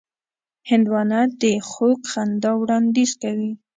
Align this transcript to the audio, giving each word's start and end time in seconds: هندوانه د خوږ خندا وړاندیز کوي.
هندوانه 0.69 1.19
د 1.41 1.43
خوږ 1.69 1.99
خندا 2.11 2.51
وړاندیز 2.57 3.11
کوي. 3.21 3.51